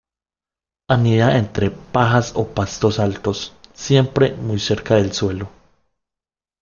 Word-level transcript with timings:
Anida 0.87 1.37
entre 1.37 1.69
pajas 1.69 2.31
o 2.35 2.47
pastos 2.47 2.97
altos, 2.97 3.53
siempre 3.75 4.33
muy 4.33 4.57
cerca 4.59 4.95
del 4.95 5.13
suelo. 5.13 5.47